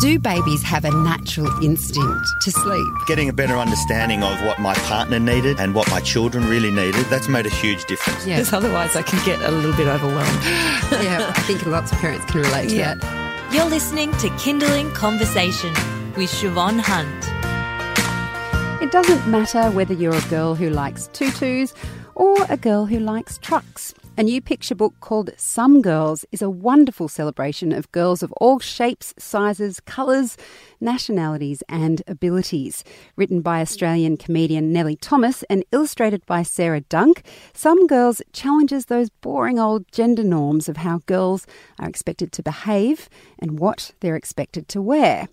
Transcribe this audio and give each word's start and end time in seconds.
Do 0.00 0.18
babies 0.18 0.62
have 0.62 0.84
a 0.84 0.90
natural 0.92 1.48
instinct 1.62 2.28
to 2.42 2.52
sleep? 2.52 2.86
Getting 3.08 3.28
a 3.28 3.32
better 3.32 3.56
understanding 3.56 4.22
of 4.22 4.40
what 4.44 4.60
my 4.60 4.74
partner 4.74 5.18
needed 5.18 5.58
and 5.58 5.74
what 5.74 5.90
my 5.90 6.00
children 6.00 6.46
really 6.48 6.70
needed, 6.70 7.04
that's 7.06 7.26
made 7.28 7.46
a 7.46 7.50
huge 7.50 7.84
difference. 7.86 8.24
Yeah. 8.24 8.36
Because 8.36 8.52
otherwise 8.52 8.94
I 8.94 9.02
can 9.02 9.24
get 9.26 9.40
a 9.42 9.50
little 9.50 9.72
bit 9.72 9.88
overwhelmed. 9.88 10.42
yeah, 11.02 11.32
I 11.34 11.40
think 11.42 11.66
lots 11.66 11.90
of 11.90 11.98
parents 11.98 12.24
can 12.26 12.42
relate 12.42 12.68
to 12.68 12.76
Yeah. 12.76 12.94
that. 12.94 13.52
You're 13.52 13.64
listening 13.64 14.12
to 14.12 14.28
Kinderling 14.42 14.94
Conversation 14.94 15.72
with 16.16 16.30
Siobhan 16.30 16.78
Hunt. 16.80 17.24
It 18.80 18.92
doesn't 18.92 19.26
matter 19.28 19.70
whether 19.72 19.94
you're 19.94 20.14
a 20.14 20.20
girl 20.28 20.54
who 20.54 20.70
likes 20.70 21.08
tutus 21.12 21.74
or 22.14 22.36
a 22.48 22.56
girl 22.56 22.86
who 22.86 23.00
likes 23.00 23.36
trucks. 23.38 23.94
A 24.18 24.24
new 24.24 24.40
picture 24.40 24.74
book 24.74 24.94
called 24.98 25.30
Some 25.36 25.80
Girls 25.80 26.24
is 26.32 26.42
a 26.42 26.50
wonderful 26.50 27.06
celebration 27.06 27.70
of 27.70 27.92
girls 27.92 28.20
of 28.20 28.32
all 28.32 28.58
shapes, 28.58 29.14
sizes, 29.16 29.78
colours, 29.78 30.36
nationalities, 30.80 31.62
and 31.68 32.02
abilities. 32.08 32.82
Written 33.14 33.42
by 33.42 33.60
Australian 33.60 34.16
comedian 34.16 34.72
Nellie 34.72 34.96
Thomas 34.96 35.44
and 35.44 35.64
illustrated 35.70 36.26
by 36.26 36.42
Sarah 36.42 36.80
Dunk, 36.80 37.22
Some 37.54 37.86
Girls 37.86 38.20
challenges 38.32 38.86
those 38.86 39.08
boring 39.08 39.60
old 39.60 39.86
gender 39.92 40.24
norms 40.24 40.68
of 40.68 40.78
how 40.78 40.98
girls 41.06 41.46
are 41.78 41.88
expected 41.88 42.32
to 42.32 42.42
behave 42.42 43.08
and 43.38 43.60
what 43.60 43.92
they're 44.00 44.16
expected 44.16 44.66
to 44.70 44.82
wear. 44.82 45.28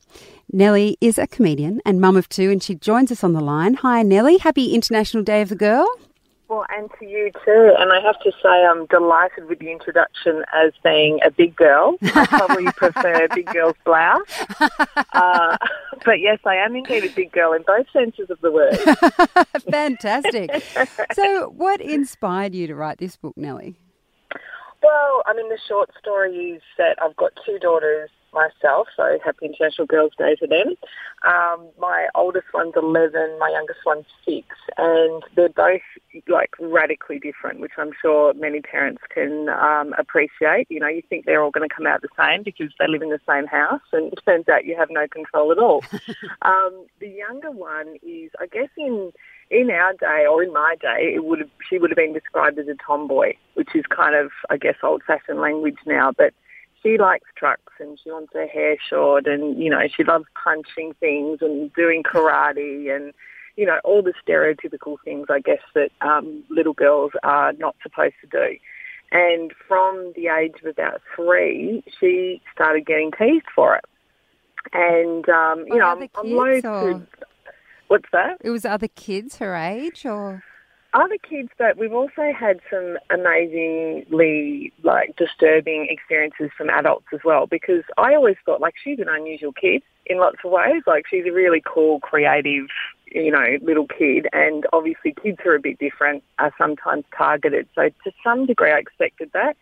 Nellie 0.54 0.95
is 1.02 1.17
a 1.17 1.26
comedian 1.26 1.81
and 1.88 2.00
mum 2.00 2.17
of 2.17 2.30
two, 2.30 2.52
and 2.52 2.62
she 2.62 2.76
joins 2.76 3.12
us 3.12 3.23
on 3.23 3.34
the 3.34 3.42
line. 3.42 3.73
Hi, 3.73 4.04
Nellie. 4.04 4.38
Happy 4.38 4.76
International 4.76 5.23
Day 5.23 5.42
of 5.42 5.50
the 5.50 5.56
Girl. 5.56 5.88
Well, 6.48 6.66
and 6.70 6.90
to 6.99 7.05
you 7.05 7.31
too. 7.44 7.73
And 7.80 7.91
I 7.91 7.99
have 8.02 8.20
to 8.20 8.31
say, 8.44 8.66
I'm 8.66 8.86
delighted 8.86 9.49
with 9.49 9.59
the 9.59 9.72
introduction 9.72 10.44
as 10.53 10.73
being 10.84 11.20
a 11.26 11.31
big 11.31 11.55
girl. 11.55 11.98
I 12.03 12.26
probably 12.27 12.66
prefer 12.73 13.27
big 13.34 13.48
girl's 13.48 13.76
blouse. 13.84 14.22
Uh, 15.13 15.55
but 16.03 16.20
yes, 16.20 16.39
I 16.45 16.55
am 16.55 16.76
indeed 16.76 17.05
a 17.05 17.09
big 17.09 17.31
girl 17.31 17.53
in 17.53 17.64
both 17.66 17.86
senses 17.94 18.30
of 18.30 18.39
the 18.42 18.52
word. 18.52 18.78
Fantastic. 19.72 20.52
so, 21.14 21.50
what 21.50 21.80
inspired 21.80 22.53
you 22.53 22.67
to 22.67 22.75
write 22.75 22.98
this 22.98 23.16
book, 23.16 23.36
Nellie? 23.38 23.80
Well, 24.83 25.23
I 25.25 25.33
mean, 25.33 25.48
the 25.48 25.58
short 25.67 25.89
story 26.00 26.36
is 26.36 26.61
that 26.77 26.98
I've 27.02 27.16
got 27.16 27.31
two 27.45 27.59
daughters 27.59 28.09
myself, 28.36 28.88
so 28.95 29.17
happy 29.23 29.47
International 29.47 29.88
Girls' 29.88 30.11
Day 30.17 30.36
to 30.36 30.47
them. 30.47 30.75
Um, 31.25 31.67
my 31.80 32.08
oldest 32.14 32.45
one's 32.53 32.73
11, 32.75 33.39
my 33.39 33.50
youngest 33.50 33.80
one's 33.86 34.05
6, 34.25 34.45
and 34.77 35.23
they're 35.36 35.50
both 35.50 35.81
like 36.27 36.52
radically 36.59 37.19
different, 37.19 37.59
which 37.59 37.72
I'm 37.77 37.92
sure 38.02 38.33
many 38.33 38.61
parents 38.61 39.02
can 39.09 39.50
um, 39.50 39.94
appreciate. 39.97 40.67
You 40.69 40.80
know, 40.80 40.88
you 40.88 41.02
think 41.09 41.25
they're 41.25 41.42
all 41.42 41.52
going 41.52 41.67
to 41.67 41.73
come 41.73 41.88
out 41.88 42.02
the 42.02 42.09
same 42.17 42.44
because 42.44 42.72
they 42.77 42.88
live 42.88 43.02
in 43.02 43.09
the 43.09 43.19
same 43.27 43.47
house, 43.47 43.81
and 43.92 44.14
it 44.14 44.19
turns 44.25 44.47
out 44.49 44.66
you 44.66 44.75
have 44.77 44.89
no 44.92 45.08
control 45.08 45.52
at 45.52 45.58
all. 45.58 45.83
um, 46.44 46.86
the 46.99 47.09
younger 47.09 47.52
one 47.52 47.95
is, 48.03 48.31
I 48.39 48.47
guess, 48.47 48.70
in 48.77 49.11
in 49.52 49.70
our 49.70 49.94
day 49.94 50.25
or 50.30 50.44
in 50.44 50.52
my 50.52 50.75
day, 50.81 51.14
it 51.14 51.23
would 51.23 51.39
have, 51.39 51.49
she 51.70 51.77
would 51.77 51.92
have 51.92 51.97
been 51.97 52.14
described 52.14 52.58
as 52.58 52.67
a 52.67 52.75
tomboy, 52.86 53.33
which 53.53 53.70
is 53.75 53.86
kind 53.86 54.16
of, 54.16 54.31
I 54.49 54.58
guess, 54.58 54.75
old-fashioned 54.81 55.39
language 55.39 55.77
now. 55.86 56.11
But 56.17 56.33
she 56.86 56.97
likes 56.97 57.28
trucks 57.36 57.73
and 57.80 58.00
she 58.03 58.11
wants 58.11 58.31
her 58.33 58.47
hair 58.47 58.78
short, 58.89 59.25
and 59.25 59.58
you 59.61 59.69
know, 59.69 59.81
she 59.95 60.03
loves 60.03 60.25
punching 60.41 60.94
things 61.00 61.39
and 61.42 61.73
doing 61.73 62.03
karate 62.03 62.95
and 62.95 63.14
you 63.55 63.66
know 63.66 63.80
all 63.83 64.03
the 64.03 64.14
stereotypical 64.27 64.97
things, 65.03 65.27
I 65.30 65.39
guess, 65.39 65.61
that 65.73 65.92
um, 66.02 66.44
little 66.50 66.73
girls 66.73 67.11
are 67.23 67.53
not 67.53 67.75
supposed 67.81 68.16
to 68.22 68.27
do. 68.27 68.58
And 69.11 69.52
from 69.67 70.14
the 70.16 70.27
age 70.27 70.55
of 70.61 70.67
about 70.67 71.02
three, 71.16 71.83
she 72.00 72.42
started 72.53 72.86
getting 72.86 73.11
teased 73.11 73.45
for 73.55 73.75
it. 73.77 73.86
And 74.73 75.27
um, 75.30 75.59
you 75.67 75.73
By 75.73 75.77
know, 75.77 75.86
I'm, 75.86 76.09
I'm 76.16 76.33
or- 76.33 76.61
to. 76.61 77.08
What's 77.88 78.09
that? 78.11 78.38
It 78.42 78.49
was 78.49 78.66
other 78.66 78.88
kids 78.88 79.38
her 79.38 79.55
age, 79.55 80.08
or 80.08 80.44
other 80.96 81.17
kids, 81.17 81.50
but 81.58 81.78
we've 81.78 81.94
also 81.94 82.32
had 82.38 82.60
some 82.72 82.98
amazingly 83.11 84.72
like 84.83 85.16
disturbing 85.17 85.88
experiences 85.89 86.50
from 86.58 86.70
adults 86.70 87.06
as 87.14 87.20
well. 87.23 87.45
Because 87.45 87.83
I 87.98 88.16
always 88.16 88.38
thought 88.45 88.61
like 88.61 88.76
she's 88.82 89.00
an 89.00 89.10
unusual 89.10 89.52
kid 89.52 89.84
in 90.05 90.17
lots 90.17 90.38
of 90.44 90.52
ways. 90.52 90.84
Like 90.88 91.05
she's 91.08 91.26
a 91.28 91.32
really 91.32 91.61
cool, 91.66 92.00
creative, 92.00 92.67
you 93.11 93.30
know, 93.30 93.58
little 93.61 93.88
kid. 93.88 94.28
And 94.34 94.66
obviously, 94.73 95.14
kids 95.22 95.39
are 95.45 95.55
a 95.55 95.60
bit 95.60 95.78
different 95.80 96.23
are 96.39 96.54
sometimes 96.58 97.04
targeted. 97.16 97.67
So 97.76 97.89
to 97.89 98.11
some 98.23 98.45
degree, 98.45 98.72
I 98.72 98.80
expected 98.80 99.32
that. 99.34 99.58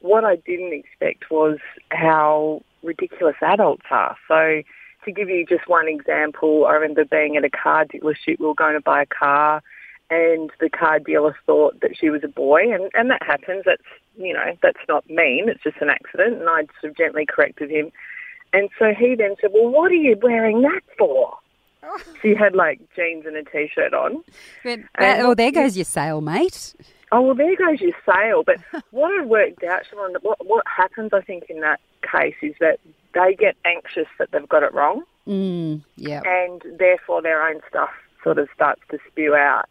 What 0.00 0.24
I 0.24 0.36
didn't 0.36 0.72
expect 0.72 1.30
was 1.30 1.58
how 1.90 2.62
ridiculous 2.82 3.36
adults 3.42 3.84
are. 3.90 4.16
So 4.26 4.62
to 5.04 5.12
give 5.12 5.28
you 5.28 5.44
just 5.44 5.68
one 5.68 5.88
example, 5.88 6.66
I 6.66 6.72
remember 6.72 7.04
being 7.04 7.36
at 7.36 7.44
a 7.44 7.50
car 7.50 7.84
dealership. 7.84 8.38
We 8.38 8.46
were 8.46 8.54
going 8.54 8.74
to 8.74 8.80
buy 8.80 9.02
a 9.02 9.06
car, 9.06 9.62
and 10.10 10.50
the 10.60 10.70
car 10.70 10.98
dealer 10.98 11.36
thought 11.46 11.80
that 11.80 11.96
she 11.98 12.10
was 12.10 12.22
a 12.24 12.28
boy, 12.28 12.62
and, 12.72 12.90
and 12.94 13.10
that 13.10 13.22
happens. 13.22 13.64
That's 13.66 13.82
you 14.16 14.32
know 14.32 14.56
that's 14.62 14.80
not 14.88 15.08
mean. 15.08 15.48
It's 15.48 15.62
just 15.62 15.76
an 15.80 15.90
accident, 15.90 16.40
and 16.40 16.48
I 16.48 16.62
sort 16.80 16.90
of 16.92 16.96
gently 16.96 17.26
corrected 17.26 17.70
him. 17.70 17.90
And 18.52 18.70
so 18.78 18.92
he 18.98 19.14
then 19.14 19.36
said, 19.40 19.50
"Well, 19.52 19.68
what 19.68 19.90
are 19.90 19.94
you 19.94 20.16
wearing 20.20 20.62
that 20.62 20.82
for?" 20.96 21.36
She 22.22 22.34
had 22.34 22.54
like 22.54 22.80
jeans 22.94 23.24
and 23.24 23.36
a 23.36 23.44
t-shirt 23.44 23.94
on. 23.94 24.22
but, 24.62 24.80
And- 24.96 25.22
oh, 25.22 25.34
there 25.34 25.52
goes 25.52 25.76
your 25.76 25.84
sale, 25.84 26.20
mate. 26.20 26.74
Oh 27.12 27.22
well, 27.22 27.34
there 27.34 27.56
goes 27.56 27.80
your 27.80 27.92
sale. 28.04 28.42
But 28.42 28.56
what 28.90 29.10
I 29.18 29.24
worked 29.24 29.62
out, 29.64 29.82
Siobhan, 29.90 30.16
what 30.22 30.44
what 30.46 30.64
happens, 30.66 31.12
I 31.12 31.20
think, 31.20 31.44
in 31.48 31.60
that 31.60 31.80
case 32.02 32.34
is 32.42 32.54
that 32.60 32.78
they 33.14 33.34
get 33.34 33.56
anxious 33.64 34.06
that 34.18 34.30
they've 34.32 34.48
got 34.48 34.62
it 34.62 34.74
wrong. 34.74 35.04
Mm, 35.26 35.82
yeah. 35.96 36.22
and 36.24 36.62
therefore 36.78 37.20
their 37.20 37.46
own 37.46 37.60
stuff 37.68 37.90
sort 38.24 38.38
of 38.38 38.48
starts 38.54 38.80
to 38.90 38.98
spew 39.06 39.34
out. 39.34 39.66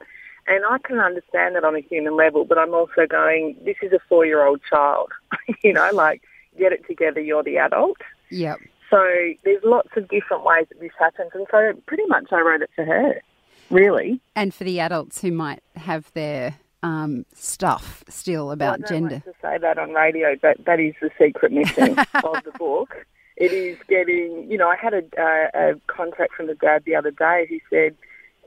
And 0.48 0.64
I 0.70 0.78
can 0.80 1.00
understand 1.00 1.56
that 1.56 1.64
on 1.64 1.76
a 1.76 1.82
human 1.82 2.16
level, 2.16 2.46
but 2.46 2.58
I'm 2.58 2.74
also 2.74 3.06
going, 3.10 3.58
this 3.66 3.76
is 3.82 3.92
a 3.92 4.00
four 4.08 4.26
year 4.26 4.46
old 4.46 4.62
child. 4.70 5.12
you 5.64 5.74
know, 5.74 5.90
like, 5.94 6.22
get 6.58 6.72
it 6.72 6.86
together, 6.88 7.20
you're 7.20 7.44
the 7.44 7.58
adult. 7.58 7.98
Yep. 8.30 8.60
So 8.90 9.06
there's 9.44 9.64
lots 9.64 9.90
of 9.98 10.08
different 10.08 10.44
ways 10.46 10.66
that 10.70 10.80
this 10.80 10.92
happens. 10.98 11.32
And 11.34 11.46
so 11.52 11.74
pretty 11.86 12.06
much 12.08 12.32
I 12.32 12.40
wrote 12.40 12.62
it 12.62 12.70
for 12.76 12.86
her, 12.86 13.22
really. 13.70 14.22
And 14.36 14.54
for 14.54 14.64
the 14.64 14.80
adults 14.80 15.20
who 15.22 15.32
might 15.32 15.62
have 15.76 16.12
their 16.14 16.56
um, 16.84 17.26
stuff 17.34 18.04
still 18.08 18.52
about 18.52 18.80
Well, 18.80 18.88
I 18.88 18.92
don't 19.00 19.10
gender. 19.10 19.24
to 19.26 19.34
say 19.42 19.58
that 19.58 19.78
on 19.78 19.92
radio, 19.92 20.36
but 20.42 20.64
that 20.66 20.80
is 20.80 20.94
the 21.02 21.10
secret 21.20 21.52
mission 21.52 22.00
of 22.00 22.44
the 22.44 22.54
book. 22.58 23.06
It 23.40 23.54
is 23.54 23.78
getting, 23.88 24.50
you 24.50 24.58
know, 24.58 24.68
I 24.68 24.76
had 24.76 24.96
a, 24.96 25.04
uh, 25.16 25.50
a 25.54 25.76
contact 25.86 26.34
from 26.34 26.48
the 26.48 26.56
dad 26.56 26.82
the 26.88 26.96
other 26.96 27.12
day 27.12 27.46
who 27.48 27.60
said 27.70 27.96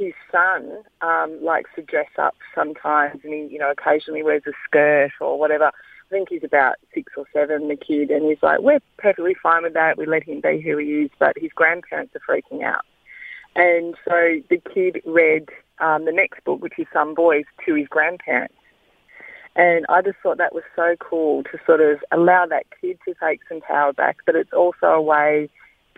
his 0.00 0.14
son 0.32 0.82
um, 1.02 1.38
likes 1.42 1.68
to 1.76 1.82
dress 1.82 2.08
up 2.18 2.34
sometimes 2.54 3.20
and 3.22 3.34
he, 3.34 3.48
you 3.52 3.58
know, 3.58 3.70
occasionally 3.70 4.22
wears 4.22 4.42
a 4.46 4.52
skirt 4.64 5.12
or 5.20 5.38
whatever. 5.38 5.66
I 5.66 6.08
think 6.08 6.30
he's 6.30 6.42
about 6.42 6.76
six 6.94 7.12
or 7.18 7.26
seven, 7.34 7.68
the 7.68 7.76
kid, 7.76 8.10
and 8.10 8.24
he's 8.24 8.42
like, 8.42 8.60
we're 8.60 8.80
perfectly 8.96 9.36
fine 9.40 9.62
with 9.62 9.74
that. 9.74 9.98
We 9.98 10.06
let 10.06 10.24
him 10.24 10.40
be 10.40 10.60
who 10.60 10.78
he 10.78 11.02
is, 11.02 11.10
but 11.18 11.36
his 11.38 11.52
grandparents 11.52 12.16
are 12.16 12.20
freaking 12.26 12.64
out. 12.64 12.84
And 13.54 13.94
so 14.08 14.40
the 14.48 14.60
kid 14.72 15.02
read 15.04 15.50
um, 15.80 16.06
the 16.06 16.12
next 16.12 16.42
book, 16.44 16.62
which 16.62 16.78
is 16.78 16.86
Some 16.92 17.14
Boys, 17.14 17.44
to 17.66 17.74
his 17.74 17.86
grandparents. 17.86 18.54
And 19.54 19.84
I 19.90 20.00
just 20.00 20.16
thought 20.22 20.38
that 20.38 20.54
was 20.54 20.64
so 20.74 20.96
cool 20.98 21.42
to 21.44 21.58
sort 21.66 21.82
of 21.82 21.98
allow 22.10 22.46
that 22.46 22.64
kid 22.80 22.98
to 23.06 23.14
take 23.22 23.40
some 23.48 23.60
power 23.60 23.92
back, 23.92 24.18
but 24.24 24.34
it's 24.34 24.52
also 24.52 24.86
a 24.86 25.02
way 25.02 25.50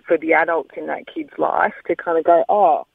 for 0.06 0.18
the 0.18 0.32
adults 0.32 0.70
in 0.76 0.88
that 0.88 1.06
kid's 1.06 1.38
life 1.38 1.74
to 1.86 1.94
kind 1.94 2.18
of 2.18 2.24
go, 2.24 2.44
oh, 2.48 2.86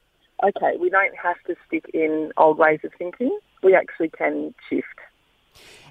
okay, 0.43 0.77
we 0.79 0.89
don't 0.89 1.15
have 1.15 1.35
to 1.47 1.55
stick 1.67 1.85
in 1.93 2.31
old 2.37 2.57
ways 2.57 2.79
of 2.83 2.91
thinking. 2.97 3.37
We 3.63 3.75
actually 3.75 4.09
can 4.09 4.53
shift. 4.69 4.87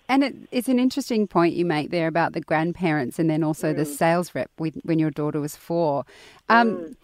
And 0.08 0.22
it, 0.22 0.34
it's 0.52 0.68
an 0.68 0.78
interesting 0.78 1.26
point 1.26 1.54
you 1.54 1.64
make 1.64 1.90
there 1.90 2.06
about 2.06 2.32
the 2.32 2.40
grandparents 2.40 3.18
and 3.18 3.28
then 3.28 3.42
also 3.42 3.72
the 3.72 3.84
sales 3.84 4.34
rep 4.34 4.50
with, 4.58 4.74
when 4.84 4.98
your 4.98 5.10
daughter 5.10 5.40
was 5.40 5.56
four. 5.56 6.04
Um, 6.48 6.96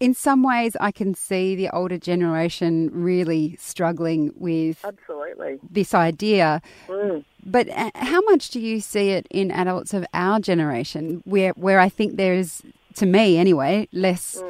In 0.00 0.12
some 0.12 0.42
ways, 0.42 0.76
I 0.80 0.90
can 0.90 1.14
see 1.14 1.54
the 1.54 1.70
older 1.70 1.96
generation 1.96 2.90
really 2.92 3.56
struggling 3.60 4.32
with 4.36 4.84
Absolutely. 4.84 5.60
this 5.70 5.94
idea. 5.94 6.60
Mm. 6.88 7.24
But 7.46 7.68
uh, 7.68 7.90
how 7.94 8.20
much 8.22 8.50
do 8.50 8.58
you 8.58 8.80
see 8.80 9.10
it 9.10 9.26
in 9.30 9.52
adults 9.52 9.94
of 9.94 10.04
our 10.12 10.40
generation, 10.40 11.22
where 11.24 11.52
where 11.52 11.78
I 11.78 11.88
think 11.88 12.16
there 12.16 12.34
is, 12.34 12.62
to 12.96 13.06
me 13.06 13.38
anyway, 13.38 13.88
less 13.92 14.42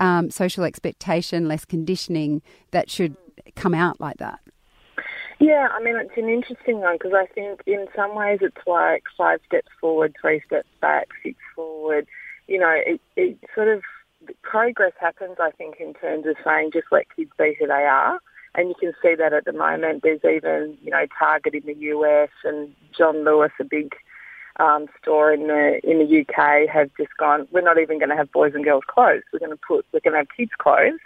um, 0.00 0.30
social 0.30 0.64
expectation, 0.64 1.48
less 1.48 1.64
conditioning 1.64 2.42
that 2.70 2.90
should 2.90 3.16
come 3.54 3.74
out 3.74 4.00
like 4.00 4.18
that? 4.18 4.40
Yeah, 5.40 5.68
I 5.70 5.80
mean, 5.82 5.96
it's 5.96 6.16
an 6.16 6.28
interesting 6.28 6.80
one 6.80 6.96
because 6.96 7.12
I 7.14 7.26
think 7.26 7.60
in 7.66 7.86
some 7.94 8.14
ways 8.16 8.40
it's 8.42 8.66
like 8.66 9.04
five 9.16 9.40
steps 9.46 9.68
forward, 9.80 10.14
three 10.20 10.42
steps 10.46 10.68
back, 10.80 11.08
six 11.22 11.38
forward. 11.54 12.08
You 12.48 12.58
know, 12.58 12.74
it, 12.74 13.00
it 13.16 13.38
sort 13.54 13.68
of 13.68 13.82
progress 14.42 14.92
happens, 15.00 15.36
I 15.40 15.52
think, 15.52 15.76
in 15.78 15.94
terms 15.94 16.26
of 16.26 16.36
saying 16.44 16.70
just 16.72 16.88
let 16.90 17.06
kids 17.14 17.30
be 17.38 17.54
who 17.58 17.68
they 17.68 17.72
are. 17.72 18.18
And 18.54 18.68
you 18.68 18.74
can 18.80 18.92
see 19.00 19.14
that 19.14 19.32
at 19.32 19.44
the 19.44 19.52
moment. 19.52 20.02
There's 20.02 20.24
even, 20.24 20.76
you 20.82 20.90
know, 20.90 21.06
Target 21.16 21.54
in 21.54 21.66
the 21.66 21.74
US 21.74 22.30
and 22.42 22.74
John 22.96 23.24
Lewis, 23.24 23.52
a 23.60 23.64
big 23.64 23.94
um, 24.58 24.86
store 25.00 25.32
in 25.32 25.46
the 25.46 25.80
in 25.84 25.98
the 25.98 26.20
UK 26.20 26.68
have 26.68 26.90
just 26.96 27.16
gone. 27.16 27.46
We're 27.50 27.60
not 27.60 27.78
even 27.78 27.98
going 27.98 28.10
to 28.10 28.16
have 28.16 28.32
boys 28.32 28.54
and 28.54 28.64
girls 28.64 28.84
clothes. 28.86 29.22
We're 29.32 29.38
going 29.38 29.52
to 29.52 29.56
put 29.56 29.86
we're 29.92 30.00
going 30.00 30.14
to 30.14 30.18
have 30.18 30.28
kids 30.36 30.52
clothes, 30.58 31.00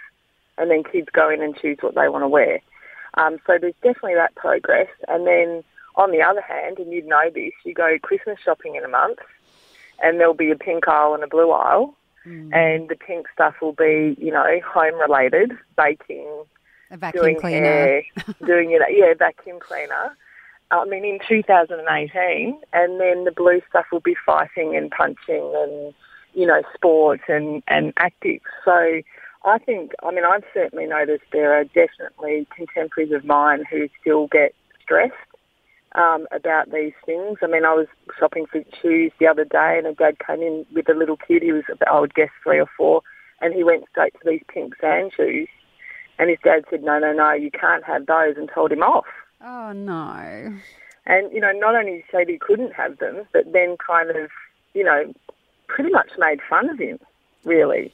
and 0.57 0.71
then 0.71 0.83
kids 0.83 1.07
go 1.13 1.29
in 1.29 1.41
and 1.41 1.55
choose 1.55 1.77
what 1.81 1.95
they 1.95 2.09
want 2.09 2.23
to 2.23 2.27
wear. 2.27 2.59
Um, 3.15 3.37
so 3.45 3.57
there's 3.59 3.75
definitely 3.83 4.15
that 4.15 4.35
progress. 4.35 4.89
And 5.07 5.27
then 5.27 5.63
on 5.95 6.11
the 6.11 6.21
other 6.21 6.41
hand, 6.41 6.79
and 6.79 6.91
you'd 6.91 7.05
know 7.05 7.29
this, 7.33 7.53
you 7.63 7.73
go 7.73 7.97
Christmas 8.01 8.39
shopping 8.43 8.75
in 8.75 8.83
a 8.83 8.87
month, 8.87 9.19
and 10.01 10.19
there'll 10.19 10.33
be 10.33 10.51
a 10.51 10.55
pink 10.55 10.87
aisle 10.87 11.13
and 11.13 11.23
a 11.23 11.27
blue 11.27 11.51
aisle, 11.51 11.95
mm. 12.25 12.53
and 12.53 12.89
the 12.89 12.95
pink 12.95 13.27
stuff 13.33 13.55
will 13.61 13.73
be 13.73 14.15
you 14.19 14.31
know 14.31 14.59
home 14.65 14.99
related, 14.99 15.51
baking, 15.77 16.43
a 16.89 16.97
vacuum 16.97 17.35
cleaner, 17.39 17.65
hair, 17.65 18.03
doing 18.45 18.71
it, 18.71 18.81
yeah, 18.89 19.13
vacuum 19.13 19.59
cleaner. 19.59 20.15
I 20.71 20.85
mean, 20.85 21.05
in 21.05 21.19
2018, 21.27 22.59
and 22.73 22.99
then 22.99 23.23
the 23.25 23.31
blue 23.31 23.61
stuff 23.69 23.85
will 23.91 23.99
be 23.99 24.15
fighting 24.25 24.75
and 24.75 24.89
punching 24.89 25.53
and, 25.55 25.93
you 26.33 26.47
know, 26.47 26.61
sports 26.73 27.23
and, 27.27 27.61
and 27.67 27.93
active. 27.97 28.41
So 28.65 29.01
I 29.45 29.57
think, 29.59 29.91
I 30.03 30.11
mean, 30.11 30.25
I've 30.25 30.43
certainly 30.53 30.85
noticed 30.85 31.23
there 31.31 31.53
are 31.53 31.65
definitely 31.65 32.47
contemporaries 32.55 33.11
of 33.11 33.25
mine 33.25 33.65
who 33.69 33.89
still 34.01 34.27
get 34.27 34.55
stressed 34.81 35.13
um, 35.95 36.27
about 36.31 36.71
these 36.71 36.93
things. 37.05 37.37
I 37.41 37.47
mean, 37.47 37.65
I 37.65 37.73
was 37.73 37.87
shopping 38.19 38.45
for 38.45 38.63
shoes 38.81 39.11
the 39.19 39.27
other 39.27 39.45
day 39.45 39.75
and 39.77 39.87
a 39.87 39.93
dad 39.93 40.17
came 40.25 40.41
in 40.41 40.65
with 40.73 40.89
a 40.89 40.93
little 40.93 41.17
kid. 41.17 41.43
He 41.43 41.51
was, 41.51 41.63
I 41.85 41.99
would 41.99 42.15
guess, 42.15 42.29
three 42.43 42.59
or 42.59 42.69
four, 42.77 43.01
and 43.41 43.53
he 43.53 43.63
went 43.63 43.85
straight 43.91 44.13
to 44.13 44.29
these 44.29 44.43
pink 44.47 44.75
sand 44.79 45.11
shoes. 45.15 45.49
And 46.17 46.29
his 46.29 46.39
dad 46.43 46.63
said, 46.69 46.83
no, 46.83 46.99
no, 46.99 47.11
no, 47.11 47.33
you 47.33 47.51
can't 47.51 47.83
have 47.83 48.05
those 48.05 48.35
and 48.37 48.49
told 48.53 48.71
him 48.71 48.83
off. 48.83 49.05
Oh, 49.43 49.73
no. 49.73 50.57
And, 51.05 51.31
you 51.33 51.41
know, 51.41 51.51
not 51.51 51.75
only 51.75 52.05
said 52.11 52.29
he 52.29 52.37
couldn't 52.37 52.73
have 52.73 52.97
them, 52.99 53.23
but 53.33 53.51
then 53.51 53.75
kind 53.85 54.09
of, 54.09 54.29
you 54.73 54.83
know, 54.85 55.13
pretty 55.67 55.89
much 55.89 56.11
made 56.17 56.39
fun 56.49 56.69
of 56.69 56.79
him, 56.79 56.97
really. 57.43 57.93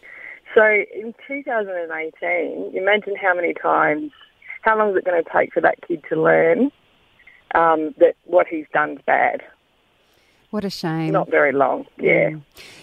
So 0.54 0.64
in 0.64 1.14
2018, 1.28 2.72
imagine 2.76 3.16
how 3.16 3.34
many 3.34 3.54
times, 3.54 4.12
how 4.62 4.78
long 4.78 4.92
is 4.92 4.98
it 4.98 5.06
going 5.06 5.24
to 5.24 5.30
take 5.32 5.54
for 5.54 5.62
that 5.62 5.80
kid 5.88 6.04
to 6.10 6.22
learn 6.22 6.72
um, 7.56 7.96
that 7.98 8.16
what 8.26 8.46
he's 8.48 8.66
done 8.72 8.92
is 8.92 9.00
bad? 9.06 9.42
What 10.52 10.66
a 10.66 10.70
shame. 10.72 11.12
Not 11.12 11.30
very 11.30 11.52
long, 11.52 11.86
yeah. 12.00 12.32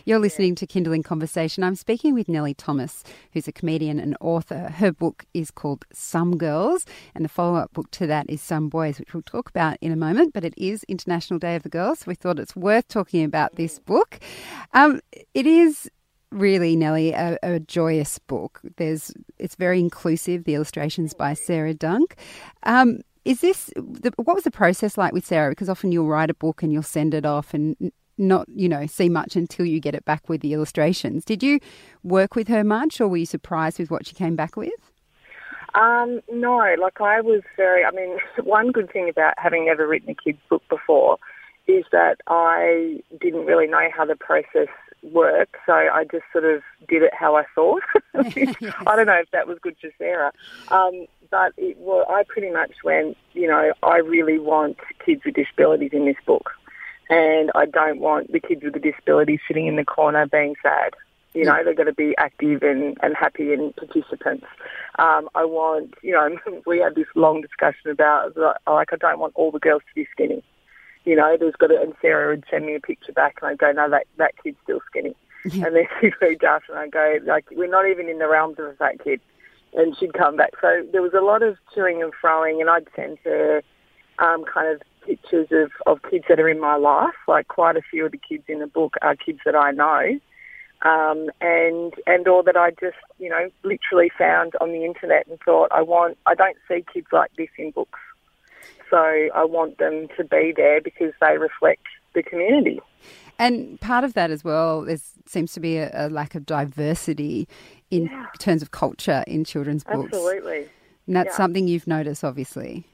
You're 0.04 0.20
listening 0.20 0.54
to 0.56 0.68
Kinderling 0.68 1.04
Conversation. 1.04 1.64
I'm 1.64 1.74
speaking 1.74 2.14
with 2.14 2.28
Nellie 2.28 2.54
Thomas, 2.54 3.02
who's 3.32 3.48
a 3.48 3.52
comedian 3.52 3.98
and 3.98 4.16
author. 4.20 4.70
Her 4.70 4.92
book 4.92 5.24
is 5.34 5.50
called 5.50 5.84
Some 5.92 6.36
Girls, 6.36 6.86
and 7.12 7.24
the 7.24 7.28
follow 7.28 7.58
up 7.58 7.72
book 7.72 7.90
to 7.92 8.06
that 8.06 8.30
is 8.30 8.40
Some 8.40 8.68
Boys, 8.68 9.00
which 9.00 9.12
we'll 9.12 9.24
talk 9.24 9.48
about 9.48 9.78
in 9.80 9.90
a 9.90 9.96
moment. 9.96 10.32
But 10.32 10.44
it 10.44 10.54
is 10.56 10.84
International 10.84 11.40
Day 11.40 11.56
of 11.56 11.64
the 11.64 11.68
Girls, 11.68 12.00
so 12.00 12.04
we 12.06 12.14
thought 12.14 12.38
it's 12.38 12.54
worth 12.54 12.86
talking 12.86 13.24
about 13.24 13.56
this 13.56 13.80
book. 13.80 14.20
Um, 14.72 15.00
it 15.34 15.48
is 15.48 15.90
really, 16.30 16.76
Nellie, 16.76 17.14
a, 17.14 17.36
a, 17.42 17.58
joyous 17.58 18.20
book. 18.20 18.60
There's, 18.76 19.12
it's 19.38 19.56
very 19.56 19.80
inclusive. 19.80 20.44
The 20.44 20.54
illustrations 20.54 21.14
by 21.14 21.34
Sarah 21.34 21.74
Dunk. 21.74 22.14
Um, 22.62 23.00
is 23.26 23.40
this 23.40 23.70
the, 23.76 24.12
what 24.16 24.34
was 24.34 24.44
the 24.44 24.50
process 24.50 24.96
like 24.96 25.12
with 25.12 25.26
Sarah? 25.26 25.50
Because 25.50 25.68
often 25.68 25.90
you'll 25.90 26.06
write 26.06 26.30
a 26.30 26.34
book 26.34 26.62
and 26.62 26.72
you'll 26.72 26.82
send 26.82 27.12
it 27.12 27.26
off 27.26 27.52
and 27.52 27.92
not 28.18 28.48
you 28.48 28.68
know 28.68 28.86
see 28.86 29.08
much 29.08 29.36
until 29.36 29.66
you 29.66 29.80
get 29.80 29.94
it 29.94 30.04
back 30.04 30.28
with 30.28 30.40
the 30.40 30.52
illustrations. 30.52 31.24
Did 31.24 31.42
you 31.42 31.58
work 32.04 32.36
with 32.36 32.46
her 32.48 32.62
much, 32.62 33.00
or 33.00 33.08
were 33.08 33.16
you 33.16 33.26
surprised 33.26 33.78
with 33.78 33.90
what 33.90 34.06
she 34.06 34.14
came 34.14 34.36
back 34.36 34.56
with? 34.56 34.92
Um, 35.74 36.20
no, 36.32 36.74
like 36.80 37.00
I 37.00 37.20
was 37.20 37.42
very. 37.56 37.84
I 37.84 37.90
mean, 37.90 38.18
one 38.44 38.70
good 38.70 38.90
thing 38.92 39.08
about 39.08 39.34
having 39.38 39.66
never 39.66 39.86
written 39.88 40.10
a 40.10 40.14
kids 40.14 40.38
book 40.48 40.62
before 40.68 41.18
is 41.66 41.84
that 41.90 42.18
I 42.28 43.02
didn't 43.20 43.44
really 43.44 43.66
know 43.66 43.88
how 43.94 44.04
the 44.04 44.14
process 44.14 44.68
worked, 45.02 45.56
so 45.66 45.72
I 45.72 46.04
just 46.10 46.24
sort 46.32 46.44
of 46.44 46.62
did 46.88 47.02
it 47.02 47.12
how 47.12 47.36
I 47.36 47.44
thought. 47.54 47.82
yes. 48.36 48.54
I 48.86 48.96
don't 48.96 49.06
know 49.06 49.18
if 49.18 49.30
that 49.32 49.48
was 49.48 49.58
good 49.60 49.76
for 49.80 49.90
Sarah. 49.98 50.32
Um, 50.68 51.06
but 51.30 51.52
it, 51.56 51.76
well, 51.78 52.04
I 52.08 52.22
pretty 52.26 52.50
much 52.50 52.72
went, 52.84 53.16
you 53.32 53.48
know, 53.48 53.72
I 53.82 53.98
really 53.98 54.38
want 54.38 54.78
kids 55.04 55.22
with 55.24 55.34
disabilities 55.34 55.90
in 55.92 56.06
this 56.06 56.16
book. 56.26 56.50
And 57.08 57.50
I 57.54 57.66
don't 57.66 58.00
want 58.00 58.32
the 58.32 58.40
kids 58.40 58.64
with 58.64 58.72
the 58.72 58.80
disabilities 58.80 59.40
sitting 59.46 59.66
in 59.66 59.76
the 59.76 59.84
corner 59.84 60.26
being 60.26 60.56
sad. 60.62 60.94
You 61.34 61.44
know, 61.44 61.62
they're 61.62 61.74
going 61.74 61.86
to 61.86 61.92
be 61.92 62.14
active 62.16 62.62
and, 62.62 62.96
and 63.02 63.14
happy 63.14 63.52
and 63.52 63.76
participants. 63.76 64.46
Um, 64.98 65.28
I 65.34 65.44
want, 65.44 65.94
you 66.02 66.12
know, 66.12 66.36
we 66.66 66.78
had 66.78 66.94
this 66.94 67.06
long 67.14 67.42
discussion 67.42 67.90
about, 67.90 68.36
like, 68.66 68.92
I 68.92 68.96
don't 68.96 69.18
want 69.18 69.34
all 69.36 69.50
the 69.50 69.58
girls 69.58 69.82
to 69.82 69.94
be 69.94 70.08
skinny. 70.10 70.42
You 71.04 71.14
know, 71.14 71.36
there's 71.38 71.54
got 71.54 71.68
to, 71.68 71.80
and 71.80 71.94
Sarah 72.00 72.30
would 72.30 72.44
send 72.50 72.66
me 72.66 72.74
a 72.74 72.80
picture 72.80 73.12
back 73.12 73.36
and 73.40 73.50
I'd 73.50 73.58
go, 73.58 73.70
no, 73.70 73.88
that, 73.90 74.06
that 74.16 74.34
kid's 74.42 74.56
still 74.64 74.80
skinny. 74.90 75.14
Yeah. 75.44 75.66
And 75.66 75.76
then 75.76 75.84
she'd 76.00 76.14
read 76.20 76.42
after 76.42 76.72
and 76.72 76.80
I'd 76.80 76.90
go, 76.90 77.18
like, 77.30 77.44
we're 77.52 77.70
not 77.70 77.86
even 77.88 78.08
in 78.08 78.18
the 78.18 78.28
realms 78.28 78.58
of 78.58 78.64
a 78.64 78.72
fat 78.72 79.04
kid 79.04 79.20
and 79.74 79.96
she'd 79.98 80.14
come 80.14 80.36
back. 80.36 80.52
So 80.60 80.86
there 80.92 81.02
was 81.02 81.12
a 81.14 81.20
lot 81.20 81.42
of 81.42 81.56
toing 81.74 82.02
and 82.02 82.12
froing, 82.12 82.60
and 82.60 82.70
I'd 82.70 82.86
send 82.94 83.18
her 83.24 83.62
um, 84.18 84.44
kind 84.44 84.74
of 84.74 84.82
pictures 85.06 85.48
of, 85.50 85.70
of 85.86 86.02
kids 86.10 86.24
that 86.28 86.40
are 86.40 86.48
in 86.48 86.60
my 86.60 86.76
life. 86.76 87.14
Like 87.28 87.48
quite 87.48 87.76
a 87.76 87.82
few 87.82 88.06
of 88.06 88.12
the 88.12 88.18
kids 88.18 88.44
in 88.48 88.60
the 88.60 88.66
book 88.66 88.94
are 89.02 89.16
kids 89.16 89.40
that 89.44 89.54
I 89.54 89.70
know, 89.70 90.18
um, 90.82 91.30
and 91.40 91.94
and 92.06 92.26
or 92.28 92.42
that 92.44 92.56
I 92.56 92.70
just 92.70 92.96
you 93.18 93.28
know 93.28 93.50
literally 93.62 94.10
found 94.16 94.54
on 94.60 94.72
the 94.72 94.84
internet 94.84 95.26
and 95.26 95.38
thought 95.40 95.68
I 95.70 95.82
want. 95.82 96.18
I 96.26 96.34
don't 96.34 96.56
see 96.68 96.84
kids 96.92 97.08
like 97.12 97.30
this 97.36 97.48
in 97.58 97.70
books, 97.70 98.00
so 98.90 98.98
I 98.98 99.44
want 99.44 99.78
them 99.78 100.08
to 100.16 100.24
be 100.24 100.52
there 100.56 100.80
because 100.80 101.12
they 101.20 101.38
reflect 101.38 101.86
the 102.14 102.22
community. 102.22 102.80
And 103.38 103.80
part 103.80 104.04
of 104.04 104.14
that 104.14 104.30
as 104.30 104.44
well, 104.44 104.82
there 104.82 104.98
seems 105.26 105.52
to 105.52 105.60
be 105.60 105.76
a, 105.76 105.90
a 105.94 106.08
lack 106.08 106.34
of 106.34 106.46
diversity 106.46 107.48
in 107.90 108.06
yeah. 108.06 108.26
terms 108.38 108.62
of 108.62 108.70
culture 108.70 109.24
in 109.26 109.44
children's 109.44 109.84
books. 109.84 110.14
Absolutely. 110.14 110.68
And 111.06 111.16
that's 111.16 111.30
yeah. 111.30 111.36
something 111.36 111.68
you've 111.68 111.86
noticed, 111.86 112.24
obviously. 112.24 112.84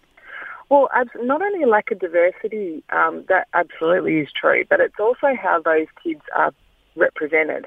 Well, 0.69 0.89
not 1.17 1.43
only 1.43 1.63
a 1.63 1.67
lack 1.67 1.91
of 1.91 1.99
diversity, 1.99 2.83
um, 2.91 3.25
that 3.29 3.47
absolutely 3.53 4.19
is 4.19 4.29
true, 4.33 4.65
but 4.69 4.81
it's 4.81 4.99
also 4.99 5.35
how 5.41 5.61
those 5.63 5.87
kids 6.03 6.23
are 6.35 6.53
represented. 6.97 7.67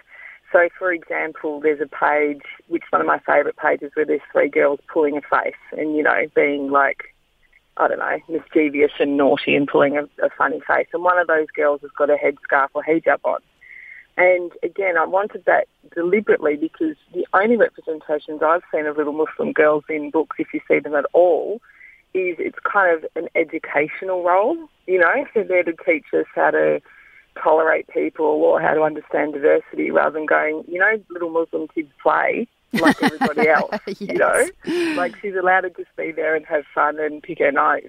So, 0.51 0.69
for 0.77 0.91
example, 0.91 1.59
there's 1.59 1.81
a 1.81 1.87
page, 1.87 2.41
which 2.67 2.83
one 2.89 3.01
of 3.01 3.07
my 3.07 3.19
favourite 3.19 3.57
pages, 3.57 3.91
where 3.93 4.05
there's 4.05 4.21
three 4.31 4.49
girls 4.49 4.79
pulling 4.91 5.17
a 5.17 5.21
face 5.21 5.53
and, 5.71 5.95
you 5.95 6.03
know, 6.03 6.23
being 6.35 6.71
like, 6.71 7.14
I 7.77 7.87
don't 7.87 7.99
know, 7.99 8.17
mischievous 8.29 8.91
and 8.99 9.17
naughty 9.17 9.55
and 9.55 9.67
pulling 9.67 9.97
a, 9.97 10.03
a 10.23 10.29
funny 10.37 10.61
face. 10.65 10.87
And 10.93 11.03
one 11.03 11.17
of 11.17 11.27
those 11.27 11.47
girls 11.55 11.81
has 11.81 11.91
got 11.97 12.09
a 12.09 12.15
headscarf 12.15 12.69
or 12.73 12.83
hijab 12.83 13.19
on. 13.23 13.39
And 14.17 14.51
again, 14.63 14.97
I 14.97 15.05
wanted 15.05 15.43
that 15.45 15.67
deliberately 15.93 16.55
because 16.55 16.95
the 17.13 17.27
only 17.33 17.57
representations 17.57 18.41
I've 18.41 18.61
seen 18.73 18.85
of 18.85 18.95
little 18.95 19.13
Muslim 19.13 19.51
girls 19.51 19.83
in 19.89 20.09
books, 20.09 20.37
if 20.39 20.53
you 20.53 20.61
see 20.67 20.79
them 20.79 20.95
at 20.95 21.05
all, 21.11 21.59
is 22.13 22.37
it's 22.39 22.59
kind 22.63 22.95
of 22.95 23.05
an 23.17 23.27
educational 23.35 24.23
role. 24.23 24.57
You 24.87 24.99
know, 24.99 25.25
they're 25.33 25.43
there 25.43 25.63
to 25.63 25.73
teach 25.85 26.05
us 26.13 26.25
how 26.33 26.51
to 26.51 26.81
tolerate 27.43 27.89
people 27.89 28.25
or 28.25 28.61
how 28.61 28.73
to 28.73 28.83
understand 28.83 29.33
diversity 29.33 29.91
rather 29.91 30.11
than 30.11 30.25
going, 30.25 30.63
you 30.69 30.79
know, 30.79 30.97
little 31.09 31.29
Muslim 31.29 31.67
kids 31.67 31.91
play 32.01 32.47
like 32.73 33.01
everybody 33.01 33.47
else. 33.49 33.79
yes. 33.87 34.01
You 34.01 34.13
know, 34.13 34.49
like 34.95 35.15
she's 35.21 35.35
allowed 35.35 35.61
to 35.61 35.69
just 35.71 35.95
be 35.95 36.11
there 36.11 36.35
and 36.35 36.45
have 36.45 36.65
fun 36.73 36.99
and 36.99 37.21
pick 37.21 37.39
her 37.39 37.51
nose. 37.51 37.83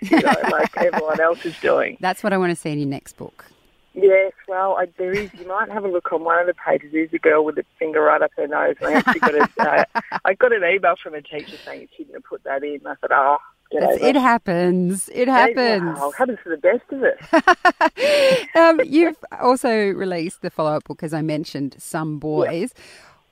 You 0.00 0.20
know, 0.20 0.34
like 0.50 0.76
everyone 0.76 1.20
else 1.20 1.44
is 1.44 1.58
doing. 1.60 1.96
That's 2.00 2.22
what 2.22 2.32
I 2.32 2.38
want 2.38 2.50
to 2.50 2.56
see 2.56 2.70
in 2.70 2.78
your 2.78 2.88
next 2.88 3.16
book. 3.16 3.46
Yes, 3.94 4.32
well, 4.46 4.76
I, 4.78 4.88
there 4.98 5.12
is. 5.12 5.32
You 5.32 5.48
might 5.48 5.70
have 5.70 5.84
a 5.84 5.88
look 5.88 6.12
on 6.12 6.22
one 6.22 6.38
of 6.38 6.46
the 6.46 6.52
pages. 6.54 6.90
There's 6.92 7.12
a 7.14 7.18
girl 7.18 7.46
with 7.46 7.56
a 7.56 7.64
finger 7.78 8.02
right 8.02 8.20
up 8.20 8.30
her 8.36 8.46
nose. 8.46 8.76
And 8.80 8.88
I 8.88 8.98
actually 8.98 9.20
got 9.20 9.34
a, 9.34 9.48
uh, 9.58 10.00
I 10.22 10.34
got 10.34 10.52
an 10.52 10.62
email 10.64 10.96
from 11.02 11.14
a 11.14 11.22
teacher 11.22 11.56
saying 11.64 11.88
she 11.96 12.04
didn't 12.04 12.26
put 12.26 12.44
that 12.44 12.62
in. 12.62 12.80
I 12.86 12.94
thought, 12.96 13.10
oh, 13.12 13.38
it 13.70 14.16
happens. 14.16 15.08
It 15.14 15.28
happens. 15.28 15.98
It 15.98 16.14
happens 16.18 16.38
to 16.44 16.50
the 16.50 16.56
best 16.58 16.82
of 16.90 17.02
it. 17.02 18.56
um, 18.56 18.80
you've 18.84 19.16
also 19.40 19.70
released 19.70 20.42
the 20.42 20.50
follow-up 20.50 20.84
book, 20.84 21.02
as 21.02 21.14
I 21.14 21.22
mentioned, 21.22 21.76
Some 21.78 22.18
Boys. 22.18 22.74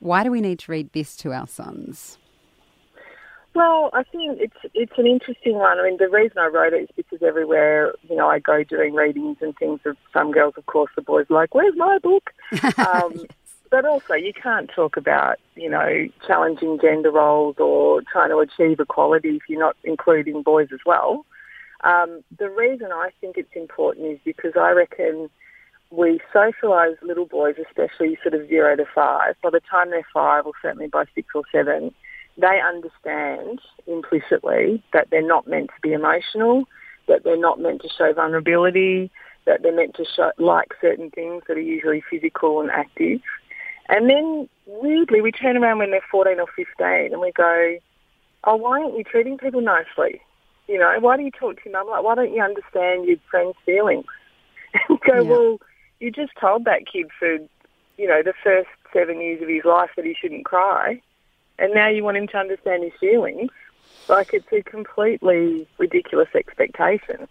Why 0.05 0.23
do 0.23 0.29
we 0.29 0.39
need 0.39 0.59
to 0.59 0.71
read 0.71 0.93
this 0.93 1.15
to 1.17 1.33
our 1.33 1.47
sons? 1.47 2.19
Well, 3.55 3.89
I 3.91 4.03
think 4.03 4.39
it's 4.39 4.71
it's 4.75 4.97
an 4.99 5.07
interesting 5.07 5.55
one. 5.55 5.79
I 5.79 5.83
mean, 5.83 5.97
the 5.97 6.09
reason 6.09 6.37
I 6.37 6.45
wrote 6.45 6.73
it 6.73 6.83
is 6.83 6.89
because 6.95 7.23
everywhere 7.23 7.91
you 8.07 8.15
know 8.15 8.27
I 8.27 8.37
go 8.37 8.63
doing 8.63 8.93
readings 8.93 9.37
and 9.41 9.57
things 9.57 9.79
of 9.83 9.97
some 10.13 10.31
girls, 10.31 10.53
of 10.57 10.67
course, 10.67 10.91
the 10.95 11.01
boys 11.01 11.25
are 11.31 11.33
like, 11.33 11.55
"Where's 11.55 11.75
my 11.75 11.97
book?" 11.97 12.29
Um, 12.77 13.13
yes. 13.15 13.25
But 13.71 13.85
also, 13.85 14.13
you 14.13 14.31
can't 14.31 14.69
talk 14.69 14.95
about 14.95 15.37
you 15.55 15.69
know 15.69 16.07
challenging 16.27 16.77
gender 16.79 17.11
roles 17.11 17.55
or 17.57 18.03
trying 18.03 18.29
to 18.29 18.37
achieve 18.37 18.79
equality 18.79 19.37
if 19.37 19.43
you're 19.49 19.59
not 19.59 19.75
including 19.83 20.43
boys 20.43 20.67
as 20.71 20.81
well. 20.85 21.25
Um, 21.83 22.23
the 22.37 22.49
reason 22.51 22.91
I 22.91 23.09
think 23.21 23.37
it's 23.37 23.55
important 23.55 24.05
is 24.05 24.19
because 24.23 24.53
I 24.55 24.69
reckon 24.71 25.29
we 25.95 26.19
socialise 26.33 27.01
little 27.01 27.25
boys, 27.25 27.55
especially 27.67 28.17
sort 28.21 28.33
of 28.33 28.47
zero 28.47 28.75
to 28.75 28.85
five. 28.93 29.35
By 29.41 29.49
the 29.51 29.61
time 29.61 29.89
they're 29.89 30.07
five, 30.13 30.45
or 30.45 30.53
certainly 30.61 30.87
by 30.87 31.05
six 31.15 31.27
or 31.33 31.43
seven 31.51 31.93
they 32.37 32.59
understand 32.61 33.61
implicitly 33.87 34.83
that 34.93 35.07
they're 35.09 35.25
not 35.25 35.47
meant 35.47 35.67
to 35.67 35.81
be 35.81 35.93
emotional, 35.93 36.65
that 37.07 37.23
they're 37.23 37.39
not 37.39 37.59
meant 37.59 37.81
to 37.81 37.89
show 37.97 38.11
vulnerability, 38.13 39.09
that 39.45 39.61
they're 39.61 39.75
meant 39.75 39.95
to 39.95 40.05
show, 40.05 40.31
like 40.37 40.73
certain 40.81 41.09
things 41.11 41.43
that 41.47 41.57
are 41.57 41.61
usually 41.61 42.03
physical 42.09 42.59
and 42.59 42.69
active. 42.71 43.21
And 43.87 44.09
then 44.09 44.49
weirdly, 44.65 45.21
we 45.21 45.31
turn 45.31 45.57
around 45.57 45.77
when 45.77 45.91
they're 45.91 46.01
14 46.11 46.39
or 46.39 46.47
15 46.55 47.13
and 47.13 47.21
we 47.21 47.31
go, 47.31 47.77
oh, 48.43 48.55
why 48.55 48.81
aren't 48.81 48.97
you 48.97 49.03
treating 49.03 49.37
people 49.37 49.61
nicely? 49.61 50.21
You 50.67 50.79
know, 50.79 50.95
why 50.99 51.15
do 51.15 51.23
you 51.23 51.31
talk 51.31 51.57
to 51.57 51.69
your 51.69 51.73
mum 51.73 51.89
like, 51.89 52.03
why 52.03 52.15
don't 52.15 52.33
you 52.33 52.41
understand 52.41 53.05
your 53.05 53.17
friend's 53.29 53.57
feelings? 53.65 54.05
And 54.89 54.99
go, 54.99 55.21
Yeah. 55.21 55.21
well, 55.21 55.57
you 55.99 56.11
just 56.11 56.33
told 56.39 56.65
that 56.65 56.85
kid 56.91 57.07
for, 57.17 57.37
you 57.97 58.07
know, 58.07 58.21
the 58.23 58.33
first 58.43 58.69
seven 58.93 59.21
years 59.21 59.41
of 59.41 59.49
his 59.49 59.65
life 59.65 59.89
that 59.95 60.05
he 60.05 60.15
shouldn't 60.19 60.45
cry, 60.45 61.01
and 61.57 61.73
now 61.73 61.87
you 61.87 62.03
want 62.03 62.17
him 62.17 62.27
to 62.27 62.37
understand 62.37 62.83
his 62.83 62.93
feelings. 62.99 63.51
Like, 64.09 64.33
it's 64.33 64.51
a 64.51 64.61
completely 64.61 65.67
ridiculous 65.77 66.29
expectation. 66.35 67.27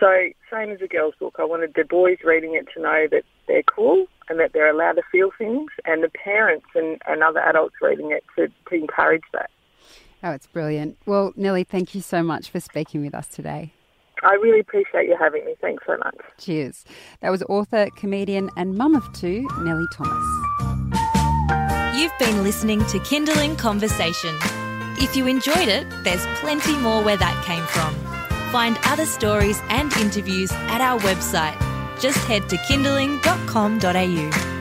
So, 0.00 0.12
same 0.50 0.70
as 0.70 0.80
a 0.82 0.88
girl's 0.88 1.14
book, 1.18 1.36
I 1.38 1.44
wanted 1.44 1.72
the 1.74 1.84
boys 1.84 2.18
reading 2.24 2.54
it 2.54 2.66
to 2.74 2.82
know 2.82 3.06
that 3.10 3.22
they're 3.46 3.62
cool 3.62 4.06
and 4.28 4.40
that 4.40 4.52
they're 4.52 4.70
allowed 4.70 4.94
to 4.94 5.02
feel 5.12 5.30
things, 5.36 5.70
and 5.84 6.02
the 6.02 6.08
parents 6.08 6.66
and, 6.74 7.00
and 7.06 7.22
other 7.22 7.40
adults 7.40 7.76
reading 7.80 8.10
it 8.10 8.24
to, 8.36 8.48
to 8.68 8.74
encourage 8.74 9.22
that. 9.32 9.50
Oh, 10.22 10.32
it's 10.32 10.46
brilliant. 10.46 10.96
Well, 11.04 11.32
Nellie, 11.36 11.64
thank 11.64 11.94
you 11.94 12.00
so 12.00 12.22
much 12.22 12.50
for 12.50 12.58
speaking 12.58 13.02
with 13.02 13.14
us 13.14 13.28
today. 13.28 13.72
I 14.22 14.34
really 14.34 14.60
appreciate 14.60 15.06
you 15.06 15.16
having 15.18 15.44
me. 15.44 15.54
Thanks 15.60 15.84
so 15.86 15.96
much. 15.96 16.16
Cheers. 16.38 16.84
That 17.20 17.30
was 17.30 17.42
author, 17.44 17.88
comedian, 17.96 18.50
and 18.56 18.76
mum 18.76 18.94
of 18.94 19.10
two, 19.12 19.46
Nellie 19.58 19.86
Thomas. 19.92 20.24
You've 21.96 22.12
been 22.18 22.42
listening 22.42 22.80
to 22.86 22.98
Kinderling 23.00 23.58
Conversation. 23.58 24.34
If 24.98 25.16
you 25.16 25.26
enjoyed 25.26 25.68
it, 25.68 25.86
there's 26.04 26.24
plenty 26.36 26.76
more 26.78 27.02
where 27.02 27.16
that 27.16 27.44
came 27.44 27.64
from. 27.66 27.94
Find 28.52 28.78
other 28.84 29.06
stories 29.06 29.60
and 29.68 29.92
interviews 29.94 30.52
at 30.52 30.80
our 30.80 30.98
website. 31.00 31.58
Just 32.00 32.18
head 32.26 32.48
to 32.48 32.56
kinderling.com.au. 32.56 34.53